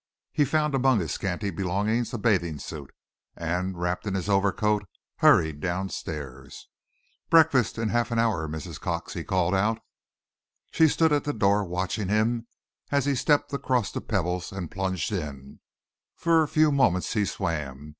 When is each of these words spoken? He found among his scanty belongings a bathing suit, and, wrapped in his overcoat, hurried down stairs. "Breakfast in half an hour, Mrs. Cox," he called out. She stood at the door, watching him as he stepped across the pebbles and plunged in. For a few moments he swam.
He 0.31 0.45
found 0.45 0.73
among 0.73 0.99
his 0.99 1.11
scanty 1.11 1.51
belongings 1.51 2.11
a 2.11 2.17
bathing 2.17 2.57
suit, 2.57 2.91
and, 3.35 3.79
wrapped 3.79 4.07
in 4.07 4.15
his 4.15 4.29
overcoat, 4.29 4.83
hurried 5.17 5.59
down 5.59 5.89
stairs. 5.89 6.67
"Breakfast 7.29 7.77
in 7.77 7.89
half 7.89 8.09
an 8.09 8.17
hour, 8.17 8.47
Mrs. 8.47 8.81
Cox," 8.81 9.13
he 9.13 9.23
called 9.23 9.53
out. 9.53 9.77
She 10.71 10.87
stood 10.87 11.13
at 11.13 11.23
the 11.23 11.33
door, 11.33 11.63
watching 11.63 12.07
him 12.07 12.47
as 12.89 13.05
he 13.05 13.13
stepped 13.13 13.53
across 13.53 13.91
the 13.91 14.01
pebbles 14.01 14.51
and 14.51 14.71
plunged 14.71 15.11
in. 15.11 15.59
For 16.15 16.41
a 16.41 16.47
few 16.47 16.71
moments 16.71 17.13
he 17.13 17.23
swam. 17.23 17.89